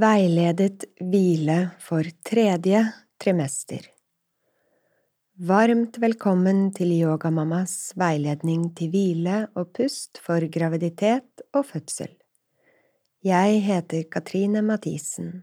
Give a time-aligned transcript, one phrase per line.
[0.00, 2.78] Veiledet hvile for tredje
[3.20, 3.88] trimester
[5.50, 12.14] Varmt velkommen til Yogamammas veiledning til hvile og pust for graviditet og fødsel.
[13.26, 15.42] Jeg heter Katrine Mathisen.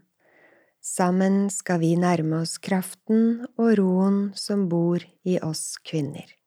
[0.82, 6.37] Sammen skal vi nærme oss kraften og roen som bor i oss kvinner.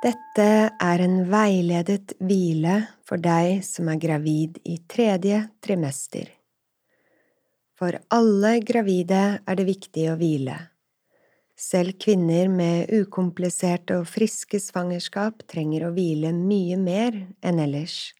[0.00, 0.44] Dette
[0.80, 6.30] er en veiledet hvile for deg som er gravid i tredje trimester.
[7.76, 10.54] For alle gravide er det viktig å hvile.
[11.52, 18.14] Selv kvinner med ukompliserte og friske svangerskap trenger å hvile mye mer enn ellers.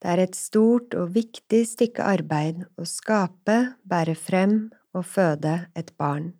[0.00, 4.56] Det er et stort og viktig stykke arbeid å skape, bære frem
[4.96, 6.32] og føde et barn.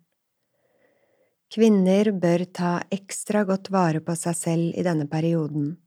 [1.55, 5.77] Kvinner bør ta ekstra godt vare på seg selv i denne perioden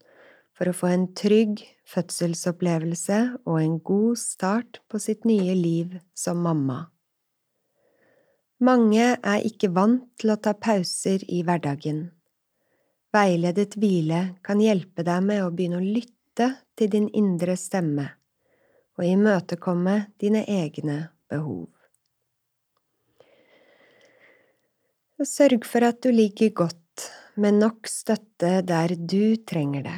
[0.56, 1.61] for å få en trygg
[1.93, 6.87] fødselsopplevelse og en god start på sitt nye liv som mamma.
[8.65, 12.06] Mange er ikke vant til å ta pauser i hverdagen.
[13.12, 16.48] Veiledet hvile kan hjelpe deg med å begynne å lytte
[16.81, 18.09] til din indre stemme
[18.97, 21.69] og imøtekomme dine egne behov.
[25.27, 29.97] Sørg for at du ligger godt, med nok støtte der du trenger det.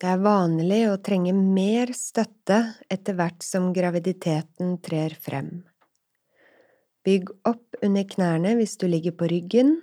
[0.00, 2.56] Det er vanlig å trenge mer støtte
[2.88, 5.50] etter hvert som graviditeten trer frem.
[7.04, 9.74] Bygg opp under knærne hvis du ligger på ryggen,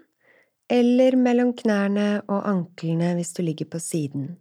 [0.66, 4.32] eller mellom knærne og anklene hvis du ligger på siden.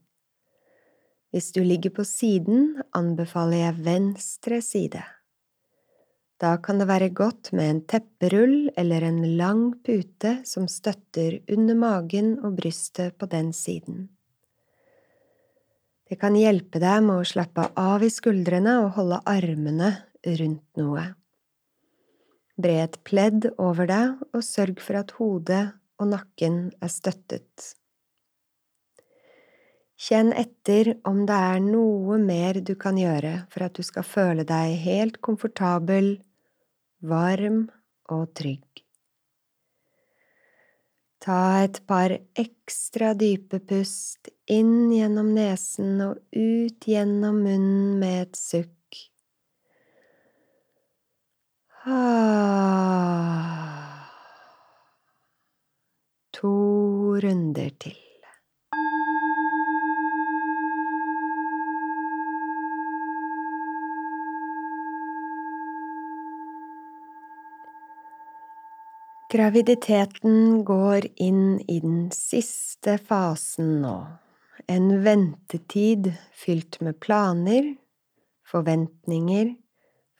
[1.35, 5.05] Hvis du ligger på siden, anbefaler jeg venstre side.
[6.43, 11.79] Da kan det være godt med en tepperull eller en lang pute som støtter under
[11.79, 14.09] magen og brystet på den siden.
[16.11, 19.93] Det kan hjelpe deg med å slappe av i skuldrene og holde armene
[20.27, 21.07] rundt noe.
[22.61, 25.65] Bre et pledd over deg og sørg for at hodet
[26.03, 27.75] og nakken er støttet.
[29.95, 34.45] Kjenn etter om det er noe mer du kan gjøre for at du skal føle
[34.49, 36.17] deg helt komfortabel,
[37.01, 37.69] varm
[38.11, 38.85] og trygg.
[41.25, 48.37] Ta et par ekstra dype pust inn gjennom nesen og ut gjennom munnen med et
[48.37, 48.71] sukk.
[51.87, 53.15] Ah.
[56.37, 56.55] To
[57.25, 58.04] runder til.
[69.35, 73.95] Graviditeten går inn i den siste fasen nå,
[74.71, 77.73] en ventetid fylt med planer,
[78.47, 79.51] forventninger,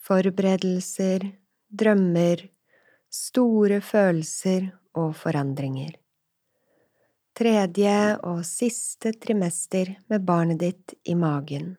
[0.03, 1.29] forberedelser,
[1.71, 2.43] drømmer,
[3.07, 5.95] store følelser og forandringer.
[7.39, 11.77] Tredje og siste trimester med barnet ditt i magen.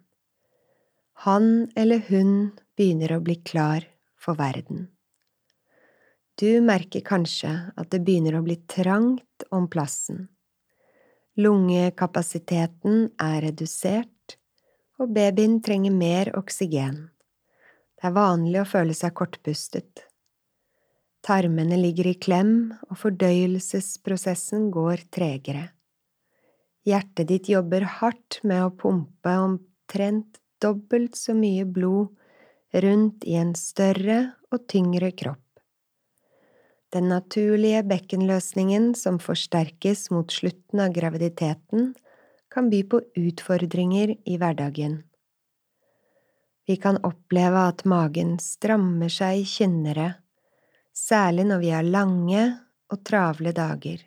[1.28, 2.36] Han eller hun
[2.80, 4.88] begynner å bli klar for verden.
[6.36, 10.26] Du merker kanskje at det begynner å bli trangt om plassen.
[11.40, 14.36] Lungekapasiteten er redusert,
[15.00, 16.98] og babyen trenger mer oksygen.
[17.96, 20.04] Det er vanlig å føle seg kortpustet.
[21.26, 22.52] Tarmene ligger i klem,
[22.92, 25.70] og fordøyelsesprosessen går tregere.
[26.86, 32.12] Hjertet ditt jobber hardt med å pumpe omtrent dobbelt så mye blod
[32.84, 34.20] rundt i en større
[34.52, 35.45] og tyngre kropp.
[36.96, 41.90] Den naturlige bekkenløsningen som forsterkes mot slutten av graviditeten,
[42.48, 45.02] kan by på utfordringer i hverdagen.
[46.66, 50.14] Vi kan oppleve at magen strammer seg kynnere,
[50.96, 52.46] særlig når vi har lange
[52.88, 54.00] og travle dager.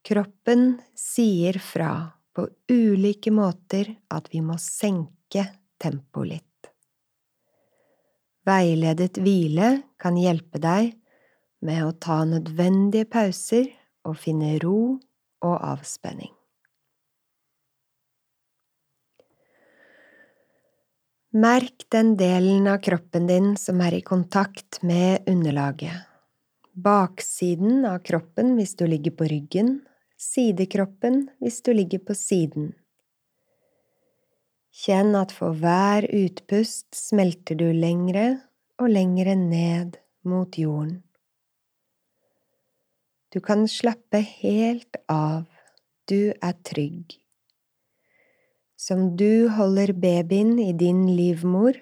[0.00, 1.92] Kroppen sier fra
[2.32, 5.44] på ulike måter at vi må senke
[5.76, 6.72] tempoet litt.
[8.48, 10.94] Veiledet hvile kan hjelpe deg
[11.64, 13.68] med å ta nødvendige pauser
[14.08, 14.98] og finne ro
[15.44, 16.32] og avspenning.
[21.30, 26.08] Merk den delen av kroppen din som er i kontakt med underlaget.
[26.74, 29.76] Baksiden av kroppen hvis du ligger på ryggen,
[30.18, 32.72] sidekroppen hvis du ligger på siden.
[34.74, 38.40] Kjenn at for hver utpust smelter du lengre
[38.82, 40.98] og lengre ned mot jorden.
[43.30, 45.44] Du kan slappe helt av,
[46.10, 47.14] du er trygg.
[48.74, 51.78] Som du holder babyen i din livmor,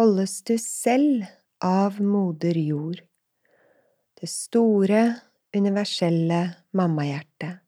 [0.00, 1.26] holdes du selv
[1.60, 3.02] av moder jord,
[4.16, 5.02] det store,
[5.52, 6.40] universelle
[6.72, 7.60] mammahjertet.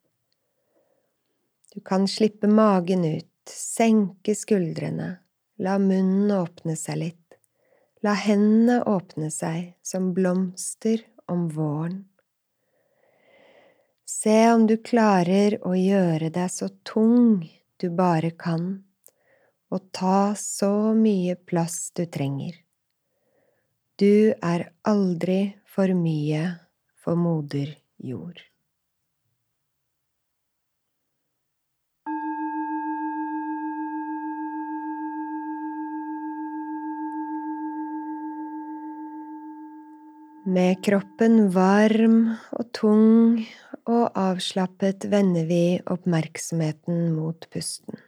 [1.76, 5.18] Du kan slippe magen ut, senke skuldrene,
[5.60, 7.40] la munnen åpne seg litt,
[8.00, 12.06] la hendene åpne seg som blomster om våren.
[14.16, 17.42] Se om du klarer å gjøre deg så tung
[17.76, 18.62] du bare kan,
[19.68, 22.54] og ta så mye plass du trenger.
[24.00, 26.40] Du er aldri for mye
[26.96, 28.40] for moder jord.
[40.46, 42.20] Med kroppen varm
[42.54, 43.40] og tung
[43.90, 47.98] og avslappet vender vi oppmerksomheten mot pusten.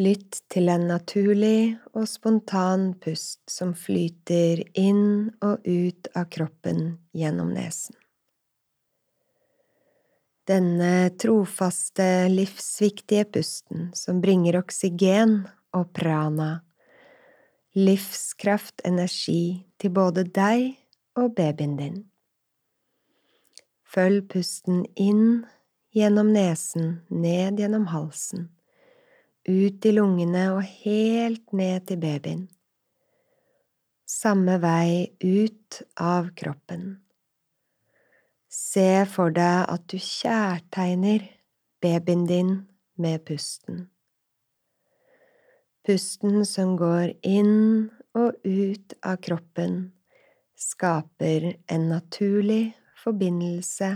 [0.00, 7.52] Lytt til en naturlig og spontan pust som flyter inn og ut av kroppen gjennom
[7.52, 7.98] nesen.
[10.48, 15.42] Denne trofaste, livsviktige pusten som bringer oksygen
[15.76, 16.54] og prana
[17.76, 20.72] livskraft, energi til både deg
[21.18, 21.98] og babyen din.
[23.90, 25.44] Følg pusten inn
[25.94, 28.48] gjennom nesen, ned gjennom halsen,
[29.46, 32.48] ut i lungene og helt ned til babyen.
[34.10, 36.98] Samme vei ut av kroppen.
[38.50, 41.28] Se for deg at du kjærtegner
[41.82, 42.54] babyen din
[42.98, 43.86] med pusten
[45.90, 49.90] pusten som går inn og ut av kroppen,
[50.54, 53.88] skaper en naturlig forbindelse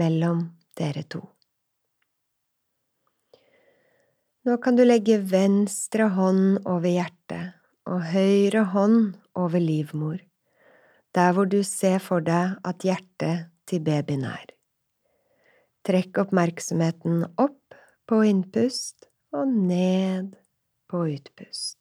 [0.00, 0.38] mellom
[0.78, 1.20] dere to.
[4.48, 7.58] Nå kan du legge venstre hånd over hjertet
[7.92, 10.22] og høyre hånd over livmor,
[11.12, 14.46] der hvor du ser for deg at hjertet til babyen er.
[15.84, 17.76] Trekk oppmerksomheten opp
[18.08, 20.32] på innpust og ned
[20.94, 21.78] på utpust.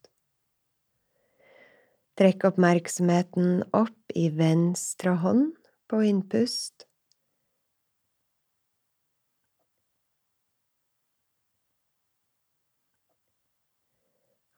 [2.17, 5.51] Trekk oppmerksomheten opp i venstre hånd
[5.89, 6.87] på innpust.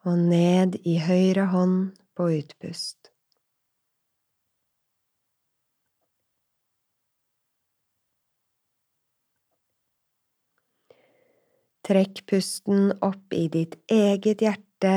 [0.07, 3.14] Og ned i høyre hånd på utpust.
[11.85, 14.93] Trekk pusten opp i ditt eget hjerte.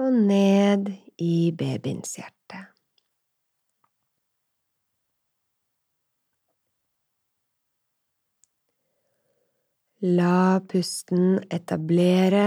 [0.00, 0.88] Og ned
[1.20, 2.62] i babyens hjerte.
[10.02, 12.46] La pusten etablere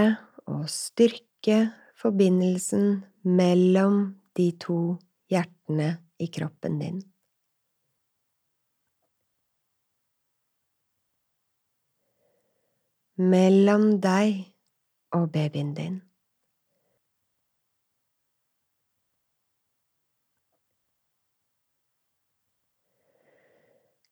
[0.50, 1.62] og styrke
[1.96, 4.80] forbindelsen mellom de to
[5.66, 7.02] hjertene i kroppen din.
[13.16, 14.52] Mellom deg
[15.14, 16.02] og babyen din.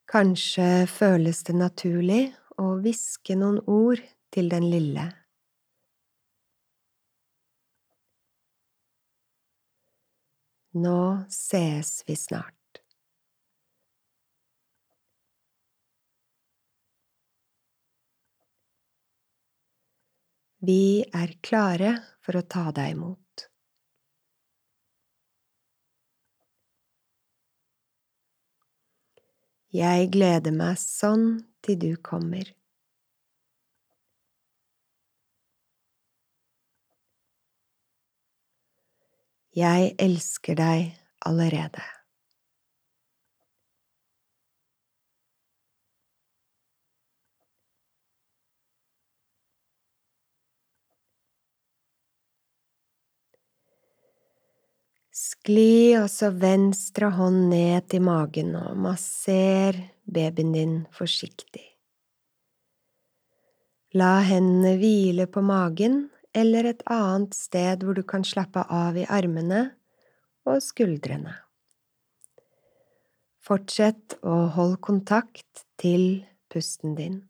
[0.07, 4.01] Kanskje føles det naturlig å hviske noen ord
[4.31, 5.24] til den lille.
[10.75, 12.55] Nå ses vi snart.
[20.59, 21.93] Vi er klare
[22.25, 23.47] for å ta deg imot.
[29.75, 31.29] Jeg gleder meg sånn
[31.63, 32.51] til du kommer.
[39.55, 40.89] Jeg elsker deg
[41.23, 41.83] allerede.
[55.15, 61.63] Skli også venstre hånd ned til magen og masser babyen din forsiktig.
[63.95, 69.07] La hendene hvile på magen eller et annet sted hvor du kan slappe av i
[69.07, 69.69] armene
[70.49, 71.37] og skuldrene.
[73.45, 77.21] Fortsett å holde kontakt til pusten din.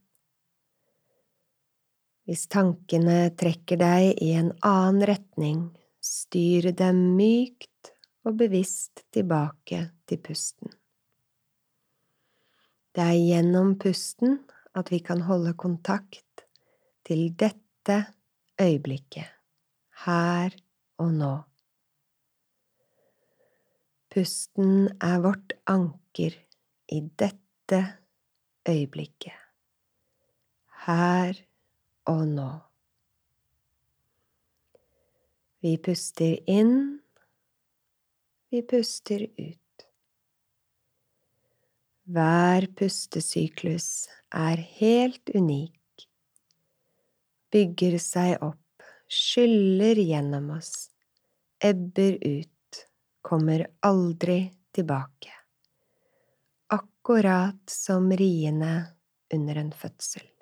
[2.25, 5.67] Hvis tankene trekker deg i en annen retning,
[6.01, 7.93] styr dem mykt
[8.25, 10.73] og bevisst tilbake til pusten.
[12.95, 14.39] Det er gjennom pusten
[14.79, 16.47] at vi kan holde kontakt
[17.05, 17.99] til dette
[18.61, 19.31] øyeblikket,
[20.05, 20.55] her
[20.99, 21.33] og nå.
[24.15, 26.37] Pusten er vårt anker
[26.93, 27.81] i dette
[28.69, 29.41] øyeblikket,
[30.87, 31.41] her
[32.07, 32.51] og nå.
[35.65, 37.01] Vi puster inn,
[38.53, 39.61] vi puster ut.
[42.05, 45.73] Hver pustesyklus er helt unik,
[47.55, 50.91] bygger seg opp, skyller gjennom oss,
[51.63, 52.51] ebber ut
[53.23, 54.41] kommer aldri
[54.75, 55.33] tilbake,
[56.75, 58.75] akkurat som riene
[59.35, 60.34] under en fødsel.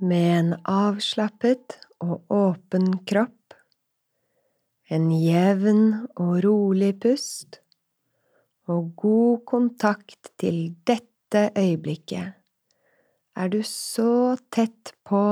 [0.00, 3.36] Med en avslappet og åpen kropp
[4.90, 5.82] en jevn
[6.18, 7.60] og rolig pust
[8.70, 12.32] og god kontakt til dette øyeblikket
[13.40, 15.22] er du så tett på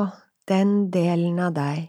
[0.50, 1.88] den delen av deg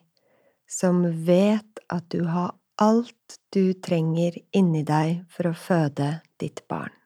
[0.79, 6.99] som vet at du har alt du trenger inni deg for å føde ditt barn.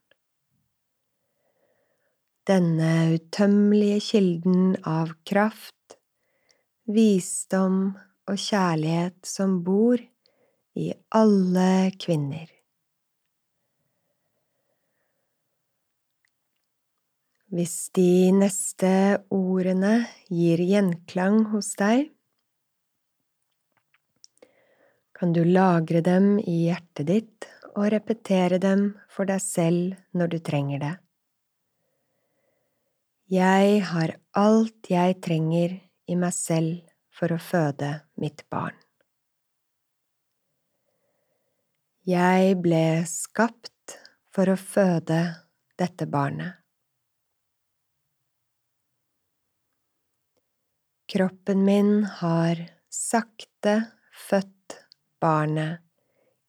[2.43, 5.95] Denne utømmelige kilden av kraft,
[6.91, 7.93] visdom
[8.27, 10.01] og kjærlighet som bor
[10.75, 12.49] i alle kvinner.
[17.53, 18.91] Hvis de neste
[19.31, 19.93] ordene
[20.27, 22.09] gir gjenklang hos deg,
[25.13, 30.39] kan du lagre dem i hjertet ditt og repetere dem for deg selv når du
[30.43, 30.93] trenger det.
[33.33, 35.71] Jeg har alt jeg trenger
[36.05, 36.83] i meg selv
[37.17, 37.87] for å føde
[38.21, 38.75] mitt barn.
[42.05, 43.95] Jeg ble skapt
[44.35, 45.19] for å føde
[45.81, 46.59] dette barnet.
[51.09, 52.61] Kroppen min har
[52.93, 53.79] sakte
[54.27, 54.77] født
[55.23, 55.81] barnet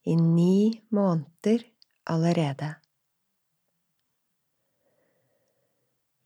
[0.04, 1.64] i ni måneder
[2.12, 2.74] allerede.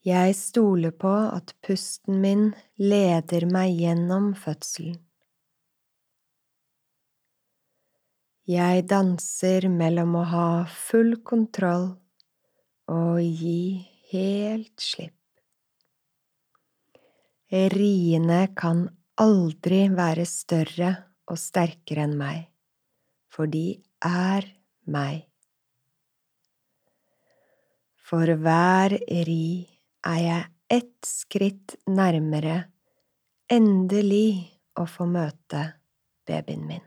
[0.09, 2.45] Jeg stoler på at pusten min
[2.81, 4.97] leder meg gjennom fødselen.
[8.49, 11.91] Jeg danser mellom å ha full kontroll
[12.89, 13.85] og gi
[14.15, 15.13] helt slipp.
[17.53, 18.87] Riene kan
[19.21, 20.95] aldri være større
[21.29, 22.45] og sterkere enn meg,
[23.29, 24.49] for de er
[24.89, 25.27] meg.
[28.09, 28.97] For hver
[29.29, 29.49] ri
[30.07, 30.45] er jeg
[30.79, 32.61] ett skritt nærmere
[33.51, 35.65] endelig å få møte
[36.29, 36.85] babyen min.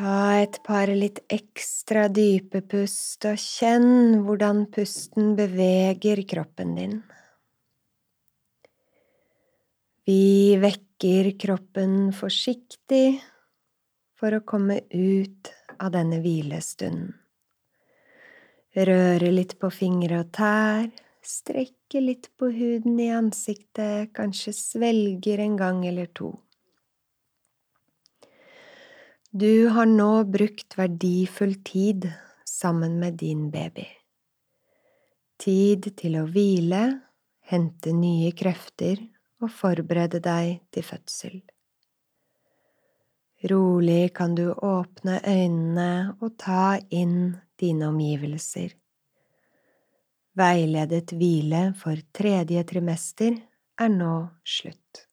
[0.00, 6.94] Ta et par litt ekstra dype pust, og kjenn hvordan pusten beveger kroppen din.
[10.08, 13.20] Vi vekker kroppen forsiktig
[14.16, 17.12] for å komme ut av denne hvilestunden.
[18.80, 20.88] Røre litt på fingre og tær,
[21.20, 26.38] strekke litt på huden i ansiktet, kanskje svelger en gang eller to.
[29.32, 32.08] Du har nå brukt verdifull tid
[32.44, 33.84] sammen med din baby.
[35.38, 36.80] Tid til å hvile,
[37.46, 38.98] hente nye krefter
[39.38, 41.36] og forberede deg til fødsel.
[43.52, 48.74] Rolig kan du åpne øynene og ta inn dine omgivelser.
[50.34, 53.38] Veiledet hvile for tredje trimester
[53.78, 55.06] er nå slutt.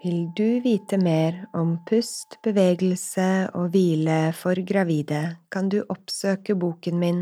[0.00, 5.20] Vil du vite mer om pust, bevegelse og hvile for gravide,
[5.52, 7.20] kan du oppsøke boken min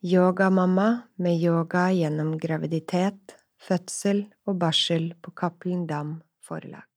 [0.00, 0.88] Yogamamma
[1.20, 6.87] med yoga gjennom graviditet, Fødsel og barsel på Cappelen Dam forlag.